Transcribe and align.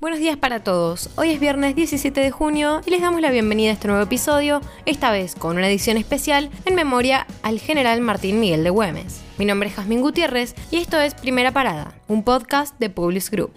Buenos 0.00 0.18
días 0.18 0.38
para 0.38 0.64
todos. 0.64 1.10
Hoy 1.16 1.30
es 1.30 1.40
viernes 1.40 1.76
17 1.76 2.22
de 2.22 2.30
junio 2.30 2.80
y 2.86 2.90
les 2.90 3.02
damos 3.02 3.20
la 3.20 3.30
bienvenida 3.30 3.68
a 3.68 3.74
este 3.74 3.86
nuevo 3.86 4.02
episodio, 4.02 4.62
esta 4.86 5.10
vez 5.10 5.34
con 5.34 5.58
una 5.58 5.68
edición 5.68 5.98
especial 5.98 6.48
en 6.64 6.74
memoria 6.74 7.26
al 7.42 7.60
general 7.60 8.00
Martín 8.00 8.40
Miguel 8.40 8.64
de 8.64 8.70
Güemes. 8.70 9.20
Mi 9.36 9.44
nombre 9.44 9.68
es 9.68 9.74
Jazmín 9.74 10.00
Gutiérrez 10.00 10.54
y 10.70 10.78
esto 10.78 10.98
es 10.98 11.12
Primera 11.12 11.52
Parada, 11.52 11.92
un 12.08 12.24
podcast 12.24 12.78
de 12.78 12.88
Publius 12.88 13.30
Group. 13.30 13.52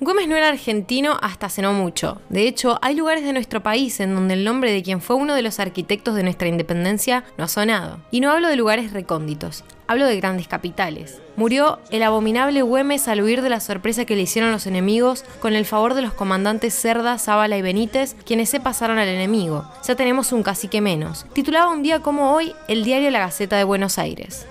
Güemes 0.00 0.28
no 0.28 0.36
era 0.36 0.48
argentino 0.48 1.18
hasta 1.22 1.46
hace 1.46 1.60
no 1.60 1.72
mucho. 1.72 2.20
De 2.28 2.46
hecho, 2.46 2.78
hay 2.82 2.94
lugares 2.94 3.24
de 3.24 3.32
nuestro 3.32 3.64
país 3.64 3.98
en 3.98 4.14
donde 4.14 4.34
el 4.34 4.44
nombre 4.44 4.70
de 4.70 4.84
quien 4.84 5.00
fue 5.00 5.16
uno 5.16 5.34
de 5.34 5.42
los 5.42 5.58
arquitectos 5.58 6.14
de 6.14 6.22
nuestra 6.22 6.46
independencia 6.46 7.24
no 7.36 7.42
ha 7.42 7.48
sonado. 7.48 7.98
Y 8.12 8.20
no 8.20 8.30
hablo 8.30 8.46
de 8.46 8.54
lugares 8.54 8.92
recónditos, 8.92 9.64
hablo 9.88 10.06
de 10.06 10.16
grandes 10.16 10.46
capitales. 10.46 11.20
Murió 11.34 11.80
el 11.90 12.04
abominable 12.04 12.62
Güemes 12.62 13.08
al 13.08 13.22
huir 13.22 13.42
de 13.42 13.50
la 13.50 13.58
sorpresa 13.58 14.04
que 14.04 14.14
le 14.14 14.22
hicieron 14.22 14.52
los 14.52 14.68
enemigos 14.68 15.24
con 15.40 15.56
el 15.56 15.64
favor 15.64 15.94
de 15.94 16.02
los 16.02 16.12
comandantes 16.12 16.80
Cerda, 16.80 17.18
Zábala 17.18 17.58
y 17.58 17.62
Benítez, 17.62 18.14
quienes 18.24 18.50
se 18.50 18.60
pasaron 18.60 18.98
al 18.98 19.08
enemigo. 19.08 19.64
Ya 19.84 19.96
tenemos 19.96 20.30
un 20.30 20.44
cacique 20.44 20.80
menos. 20.80 21.26
Titulaba 21.32 21.72
un 21.72 21.82
día 21.82 22.02
como 22.02 22.32
hoy 22.34 22.54
el 22.68 22.84
diario 22.84 23.10
La 23.10 23.18
Gaceta 23.18 23.56
de 23.56 23.64
Buenos 23.64 23.98
Aires. 23.98 24.46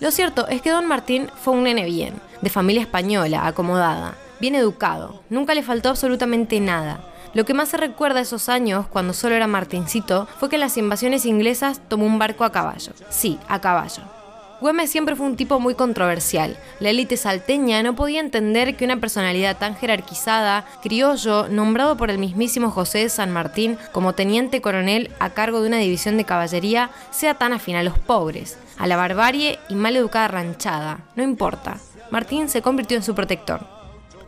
Lo 0.00 0.10
cierto 0.10 0.48
es 0.48 0.62
que 0.62 0.70
don 0.70 0.86
Martín 0.86 1.28
fue 1.42 1.52
un 1.52 1.64
nene 1.64 1.84
bien, 1.84 2.14
de 2.40 2.48
familia 2.48 2.80
española, 2.80 3.46
acomodada 3.46 4.16
bien 4.40 4.54
educado, 4.54 5.22
nunca 5.30 5.54
le 5.54 5.62
faltó 5.62 5.88
absolutamente 5.88 6.60
nada. 6.60 7.00
Lo 7.34 7.44
que 7.44 7.54
más 7.54 7.68
se 7.68 7.76
recuerda 7.76 8.16
de 8.16 8.22
esos 8.22 8.48
años, 8.48 8.86
cuando 8.86 9.12
solo 9.12 9.34
era 9.34 9.46
Martincito, 9.46 10.26
fue 10.38 10.48
que 10.48 10.56
en 10.56 10.60
las 10.60 10.78
invasiones 10.78 11.26
inglesas 11.26 11.82
tomó 11.86 12.06
un 12.06 12.18
barco 12.18 12.44
a 12.44 12.52
caballo. 12.52 12.92
Sí, 13.10 13.38
a 13.48 13.60
caballo. 13.60 14.02
Güemes 14.58 14.90
siempre 14.90 15.16
fue 15.16 15.26
un 15.26 15.36
tipo 15.36 15.60
muy 15.60 15.74
controversial. 15.74 16.56
La 16.80 16.88
élite 16.88 17.18
salteña 17.18 17.82
no 17.82 17.94
podía 17.94 18.20
entender 18.20 18.74
que 18.74 18.86
una 18.86 18.98
personalidad 18.98 19.58
tan 19.58 19.76
jerarquizada, 19.76 20.64
criollo, 20.82 21.48
nombrado 21.48 21.98
por 21.98 22.10
el 22.10 22.16
mismísimo 22.16 22.70
José 22.70 23.00
de 23.00 23.10
San 23.10 23.30
Martín 23.32 23.76
como 23.92 24.14
teniente 24.14 24.62
coronel 24.62 25.10
a 25.18 25.30
cargo 25.30 25.60
de 25.60 25.68
una 25.68 25.76
división 25.76 26.16
de 26.16 26.24
caballería, 26.24 26.88
sea 27.10 27.34
tan 27.34 27.52
afín 27.52 27.76
a 27.76 27.82
los 27.82 27.98
pobres, 27.98 28.56
a 28.78 28.86
la 28.86 28.96
barbarie 28.96 29.58
y 29.68 29.74
mal 29.74 29.94
educada 29.94 30.28
ranchada. 30.28 31.00
No 31.16 31.22
importa. 31.22 31.76
Martín 32.10 32.48
se 32.48 32.62
convirtió 32.62 32.96
en 32.96 33.02
su 33.02 33.14
protector 33.14 33.75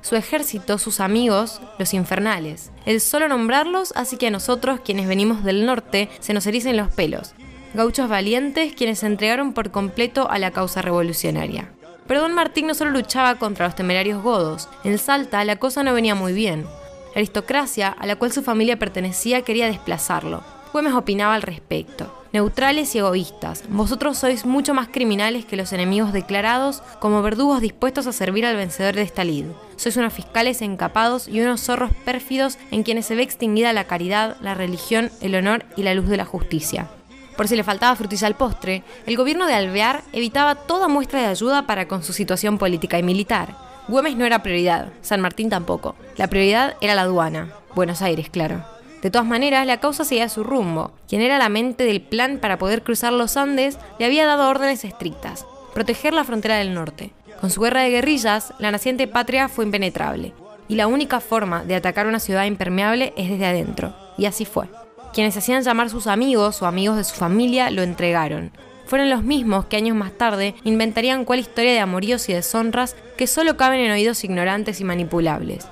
su 0.02 0.16
ejército, 0.16 0.78
sus 0.78 1.00
amigos, 1.00 1.60
los 1.78 1.94
infernales. 1.94 2.70
El 2.86 3.00
solo 3.00 3.28
nombrarlos 3.28 3.92
hace 3.96 4.16
que 4.16 4.28
a 4.28 4.30
nosotros, 4.30 4.80
quienes 4.84 5.08
venimos 5.08 5.44
del 5.44 5.66
norte, 5.66 6.08
se 6.20 6.34
nos 6.34 6.46
ericen 6.46 6.76
los 6.76 6.88
pelos. 6.88 7.34
Gauchos 7.74 8.08
valientes 8.08 8.74
quienes 8.74 9.00
se 9.00 9.06
entregaron 9.06 9.52
por 9.52 9.70
completo 9.70 10.30
a 10.30 10.38
la 10.38 10.50
causa 10.50 10.82
revolucionaria. 10.82 11.70
Pero 12.06 12.22
don 12.22 12.34
Martín 12.34 12.66
no 12.66 12.74
solo 12.74 12.90
luchaba 12.90 13.34
contra 13.34 13.66
los 13.66 13.74
temerarios 13.74 14.22
godos, 14.22 14.68
en 14.84 14.98
Salta 14.98 15.44
la 15.44 15.56
cosa 15.56 15.82
no 15.82 15.92
venía 15.92 16.14
muy 16.14 16.32
bien. 16.32 16.62
La 16.62 17.16
aristocracia 17.16 17.88
a 17.88 18.06
la 18.06 18.16
cual 18.16 18.32
su 18.32 18.42
familia 18.42 18.78
pertenecía 18.78 19.42
quería 19.42 19.66
desplazarlo. 19.66 20.42
Güemes 20.72 20.94
opinaba 20.94 21.34
al 21.34 21.42
respecto 21.42 22.18
neutrales 22.32 22.94
y 22.94 22.98
egoístas. 22.98 23.64
Vosotros 23.68 24.18
sois 24.18 24.44
mucho 24.44 24.74
más 24.74 24.88
criminales 24.88 25.44
que 25.44 25.56
los 25.56 25.72
enemigos 25.72 26.12
declarados, 26.12 26.82
como 27.00 27.22
verdugos 27.22 27.60
dispuestos 27.60 28.06
a 28.06 28.12
servir 28.12 28.44
al 28.46 28.56
vencedor 28.56 28.94
de 28.94 29.02
esta 29.02 29.24
lid. 29.24 29.46
Sois 29.78 29.96
unos 29.96 30.12
fiscales 30.12 30.60
encapados 30.60 31.28
y 31.28 31.40
unos 31.40 31.60
zorros 31.60 31.92
pérfidos 32.04 32.58
en 32.72 32.82
quienes 32.82 33.06
se 33.06 33.14
ve 33.14 33.22
extinguida 33.22 33.72
la 33.72 33.84
caridad, 33.84 34.36
la 34.40 34.54
religión, 34.54 35.12
el 35.20 35.36
honor 35.36 35.64
y 35.76 35.84
la 35.84 35.94
luz 35.94 36.08
de 36.08 36.16
la 36.16 36.24
justicia. 36.24 36.88
Por 37.36 37.46
si 37.46 37.54
le 37.54 37.62
faltaba 37.62 37.94
frutilla 37.94 38.26
al 38.26 38.34
postre, 38.34 38.82
el 39.06 39.16
gobierno 39.16 39.46
de 39.46 39.54
Alvear 39.54 40.02
evitaba 40.12 40.56
toda 40.56 40.88
muestra 40.88 41.20
de 41.20 41.28
ayuda 41.28 41.68
para 41.68 41.86
con 41.86 42.02
su 42.02 42.12
situación 42.12 42.58
política 42.58 42.98
y 42.98 43.04
militar. 43.04 43.54
Güemes 43.86 44.16
no 44.16 44.26
era 44.26 44.42
prioridad, 44.42 44.88
San 45.00 45.20
Martín 45.20 45.48
tampoco. 45.48 45.94
La 46.16 46.26
prioridad 46.26 46.74
era 46.80 46.96
la 46.96 47.02
aduana. 47.02 47.54
Buenos 47.76 48.02
Aires, 48.02 48.28
claro. 48.28 48.64
De 49.00 49.12
todas 49.12 49.28
maneras, 49.28 49.64
la 49.64 49.78
causa 49.78 50.04
seguía 50.04 50.28
su 50.28 50.42
rumbo. 50.42 50.90
Quien 51.08 51.22
era 51.22 51.38
la 51.38 51.48
mente 51.48 51.84
del 51.84 52.00
plan 52.00 52.38
para 52.38 52.58
poder 52.58 52.82
cruzar 52.82 53.12
los 53.12 53.36
Andes 53.36 53.78
le 54.00 54.06
había 54.06 54.26
dado 54.26 54.48
órdenes 54.48 54.84
estrictas, 54.84 55.46
proteger 55.72 56.14
la 56.14 56.24
frontera 56.24 56.56
del 56.56 56.74
norte. 56.74 57.12
Con 57.40 57.50
su 57.50 57.60
guerra 57.60 57.82
de 57.82 57.90
guerrillas, 57.90 58.52
la 58.58 58.70
naciente 58.70 59.06
patria 59.06 59.48
fue 59.48 59.64
impenetrable, 59.64 60.32
y 60.68 60.74
la 60.74 60.86
única 60.86 61.20
forma 61.20 61.64
de 61.64 61.74
atacar 61.74 62.06
una 62.06 62.20
ciudad 62.20 62.44
impermeable 62.44 63.12
es 63.16 63.30
desde 63.30 63.46
adentro. 63.46 63.94
Y 64.16 64.26
así 64.26 64.44
fue. 64.44 64.68
Quienes 65.12 65.36
hacían 65.36 65.62
llamar 65.62 65.90
sus 65.90 66.06
amigos 66.06 66.60
o 66.62 66.66
amigos 66.66 66.96
de 66.96 67.04
su 67.04 67.14
familia 67.14 67.70
lo 67.70 67.82
entregaron. 67.82 68.50
Fueron 68.86 69.10
los 69.10 69.22
mismos 69.22 69.66
que 69.66 69.76
años 69.76 69.96
más 69.96 70.12
tarde 70.12 70.54
inventarían 70.64 71.24
cuál 71.24 71.40
historia 71.40 71.72
de 71.72 71.80
amoríos 71.80 72.28
y 72.28 72.32
deshonras 72.32 72.96
que 73.16 73.26
solo 73.26 73.56
caben 73.56 73.80
en 73.80 73.92
oídos 73.92 74.24
ignorantes 74.24 74.80
y 74.80 74.84
manipulables 74.84 75.66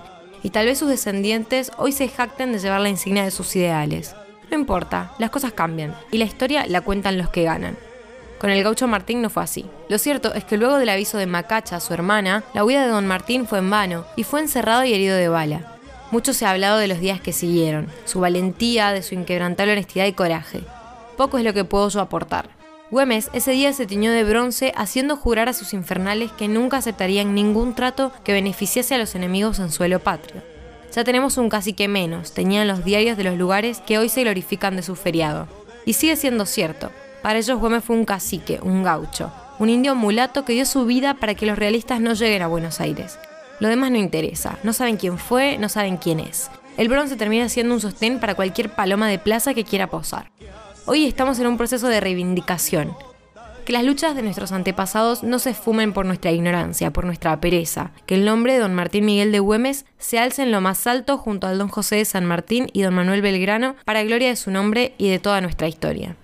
y 0.46 0.50
tal 0.50 0.66
vez 0.66 0.78
sus 0.78 0.88
descendientes 0.88 1.72
hoy 1.76 1.90
se 1.90 2.06
jacten 2.06 2.52
de 2.52 2.60
llevar 2.60 2.80
la 2.80 2.88
insignia 2.88 3.24
de 3.24 3.32
sus 3.32 3.56
ideales. 3.56 4.14
No 4.48 4.56
importa, 4.56 5.12
las 5.18 5.30
cosas 5.30 5.52
cambian, 5.52 5.96
y 6.12 6.18
la 6.18 6.24
historia 6.24 6.66
la 6.68 6.82
cuentan 6.82 7.18
los 7.18 7.30
que 7.30 7.42
ganan. 7.42 7.76
Con 8.38 8.50
el 8.50 8.62
gaucho 8.62 8.86
Martín 8.86 9.22
no 9.22 9.30
fue 9.30 9.42
así. 9.42 9.66
Lo 9.88 9.98
cierto 9.98 10.34
es 10.34 10.44
que 10.44 10.56
luego 10.56 10.76
del 10.76 10.90
aviso 10.90 11.16
de 11.16 11.26
Macacha, 11.26 11.80
su 11.80 11.94
hermana, 11.94 12.44
la 12.52 12.64
huida 12.64 12.82
de 12.82 12.90
don 12.90 13.06
Martín 13.06 13.46
fue 13.46 13.58
en 13.60 13.70
vano 13.70 14.04
y 14.14 14.24
fue 14.24 14.40
encerrado 14.40 14.84
y 14.84 14.92
herido 14.92 15.16
de 15.16 15.28
bala. 15.28 15.76
Mucho 16.10 16.34
se 16.34 16.46
ha 16.46 16.50
hablado 16.50 16.78
de 16.78 16.86
los 16.86 17.00
días 17.00 17.20
que 17.20 17.32
siguieron, 17.32 17.88
su 18.04 18.20
valentía, 18.20 18.92
de 18.92 19.02
su 19.02 19.14
inquebrantable 19.14 19.72
honestidad 19.72 20.06
y 20.06 20.12
coraje. 20.12 20.62
Poco 21.16 21.38
es 21.38 21.44
lo 21.44 21.54
que 21.54 21.64
puedo 21.64 21.88
yo 21.88 22.00
aportar. 22.00 22.50
Güemes 22.90 23.30
ese 23.32 23.50
día 23.50 23.72
se 23.72 23.86
tiñó 23.86 24.12
de 24.12 24.22
bronce 24.22 24.72
haciendo 24.76 25.16
jurar 25.16 25.48
a 25.48 25.52
sus 25.52 25.72
infernales 25.72 26.30
que 26.30 26.46
nunca 26.46 26.76
aceptarían 26.76 27.34
ningún 27.34 27.74
trato 27.74 28.12
que 28.22 28.32
beneficiase 28.32 28.94
a 28.94 28.98
los 28.98 29.16
enemigos 29.16 29.58
en 29.58 29.72
suelo 29.72 29.98
patrio. 29.98 30.42
Ya 30.94 31.02
tenemos 31.02 31.36
un 31.36 31.48
cacique 31.48 31.88
menos, 31.88 32.32
tenían 32.32 32.68
los 32.68 32.84
diarios 32.84 33.16
de 33.16 33.24
los 33.24 33.36
lugares 33.36 33.80
que 33.80 33.98
hoy 33.98 34.08
se 34.08 34.22
glorifican 34.22 34.76
de 34.76 34.82
su 34.82 34.94
feriado. 34.94 35.48
Y 35.84 35.94
sigue 35.94 36.16
siendo 36.16 36.46
cierto, 36.46 36.90
para 37.26 37.40
ellos 37.40 37.58
Güemes 37.58 37.82
fue 37.82 37.96
un 37.96 38.04
cacique, 38.04 38.60
un 38.62 38.84
gaucho, 38.84 39.32
un 39.58 39.68
indio 39.68 39.96
mulato 39.96 40.44
que 40.44 40.52
dio 40.52 40.64
su 40.64 40.86
vida 40.86 41.14
para 41.14 41.34
que 41.34 41.44
los 41.44 41.58
realistas 41.58 42.00
no 42.00 42.12
lleguen 42.12 42.42
a 42.42 42.46
Buenos 42.46 42.80
Aires. 42.80 43.18
Lo 43.58 43.66
demás 43.66 43.90
no 43.90 43.96
interesa, 43.96 44.60
no 44.62 44.72
saben 44.72 44.96
quién 44.96 45.18
fue, 45.18 45.58
no 45.58 45.68
saben 45.68 45.96
quién 45.96 46.20
es. 46.20 46.52
El 46.76 46.88
bronce 46.88 47.16
termina 47.16 47.48
siendo 47.48 47.74
un 47.74 47.80
sostén 47.80 48.20
para 48.20 48.36
cualquier 48.36 48.70
paloma 48.70 49.08
de 49.08 49.18
plaza 49.18 49.54
que 49.54 49.64
quiera 49.64 49.90
posar. 49.90 50.30
Hoy 50.84 51.04
estamos 51.04 51.40
en 51.40 51.48
un 51.48 51.56
proceso 51.56 51.88
de 51.88 51.98
reivindicación. 51.98 52.94
Que 53.64 53.72
las 53.72 53.82
luchas 53.82 54.14
de 54.14 54.22
nuestros 54.22 54.52
antepasados 54.52 55.24
no 55.24 55.40
se 55.40 55.50
esfumen 55.50 55.92
por 55.92 56.06
nuestra 56.06 56.30
ignorancia, 56.30 56.92
por 56.92 57.06
nuestra 57.06 57.40
pereza. 57.40 57.90
Que 58.06 58.14
el 58.14 58.24
nombre 58.24 58.52
de 58.52 58.60
don 58.60 58.72
Martín 58.72 59.04
Miguel 59.04 59.32
de 59.32 59.40
Güemes 59.40 59.84
se 59.98 60.20
alce 60.20 60.44
en 60.44 60.52
lo 60.52 60.60
más 60.60 60.86
alto 60.86 61.18
junto 61.18 61.48
al 61.48 61.58
don 61.58 61.70
José 61.70 61.96
de 61.96 62.04
San 62.04 62.24
Martín 62.24 62.68
y 62.72 62.82
don 62.82 62.94
Manuel 62.94 63.20
Belgrano 63.20 63.74
para 63.84 64.04
gloria 64.04 64.28
de 64.28 64.36
su 64.36 64.52
nombre 64.52 64.94
y 64.96 65.10
de 65.10 65.18
toda 65.18 65.40
nuestra 65.40 65.66
historia. 65.66 66.14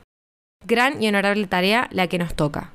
Gran 0.65 1.03
y 1.03 1.09
honorable 1.09 1.47
tarea 1.47 1.89
la 1.91 2.07
que 2.07 2.19
nos 2.19 2.35
toca. 2.35 2.73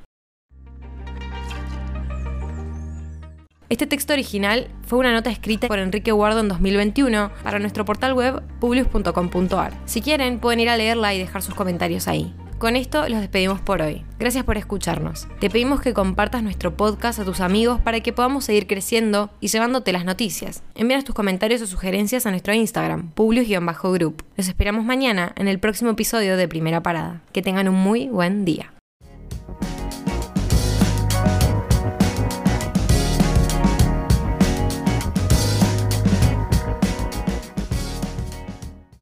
Este 3.70 3.86
texto 3.86 4.14
original 4.14 4.68
fue 4.86 4.98
una 4.98 5.12
nota 5.12 5.30
escrita 5.30 5.68
por 5.68 5.78
Enrique 5.78 6.10
Guardo 6.10 6.40
en 6.40 6.48
2021 6.48 7.30
para 7.42 7.58
nuestro 7.58 7.84
portal 7.84 8.14
web 8.14 8.42
publius.com.ar. 8.60 9.74
Si 9.84 10.00
quieren, 10.00 10.38
pueden 10.40 10.60
ir 10.60 10.70
a 10.70 10.76
leerla 10.78 11.12
y 11.12 11.18
dejar 11.18 11.42
sus 11.42 11.54
comentarios 11.54 12.08
ahí. 12.08 12.34
Con 12.58 12.74
esto 12.74 13.08
los 13.08 13.20
despedimos 13.20 13.60
por 13.60 13.82
hoy. 13.82 14.04
Gracias 14.18 14.42
por 14.42 14.56
escucharnos. 14.56 15.28
Te 15.38 15.48
pedimos 15.48 15.80
que 15.80 15.94
compartas 15.94 16.42
nuestro 16.42 16.76
podcast 16.76 17.20
a 17.20 17.24
tus 17.24 17.40
amigos 17.40 17.80
para 17.80 18.00
que 18.00 18.12
podamos 18.12 18.46
seguir 18.46 18.66
creciendo 18.66 19.30
y 19.38 19.46
llevándote 19.46 19.92
las 19.92 20.04
noticias. 20.04 20.64
Envíanos 20.74 21.04
tus 21.04 21.14
comentarios 21.14 21.62
o 21.62 21.68
sugerencias 21.68 22.26
a 22.26 22.30
nuestro 22.30 22.52
Instagram, 22.52 23.10
publius-group. 23.12 24.24
Los 24.36 24.48
esperamos 24.48 24.84
mañana 24.84 25.32
en 25.36 25.46
el 25.46 25.60
próximo 25.60 25.92
episodio 25.92 26.36
de 26.36 26.48
Primera 26.48 26.82
Parada. 26.82 27.22
Que 27.32 27.42
tengan 27.42 27.68
un 27.68 27.76
muy 27.76 28.08
buen 28.08 28.44
día. 28.44 28.72